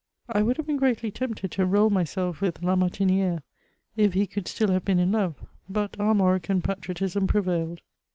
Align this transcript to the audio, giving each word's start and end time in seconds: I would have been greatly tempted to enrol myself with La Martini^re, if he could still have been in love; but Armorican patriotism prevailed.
I 0.27 0.41
would 0.41 0.57
have 0.57 0.65
been 0.65 0.77
greatly 0.77 1.11
tempted 1.11 1.51
to 1.51 1.61
enrol 1.61 1.91
myself 1.91 2.41
with 2.41 2.63
La 2.63 2.75
Martini^re, 2.75 3.43
if 3.95 4.13
he 4.15 4.25
could 4.25 4.47
still 4.47 4.71
have 4.71 4.83
been 4.83 4.97
in 4.97 5.11
love; 5.11 5.35
but 5.69 5.91
Armorican 5.99 6.63
patriotism 6.63 7.27
prevailed. 7.27 7.81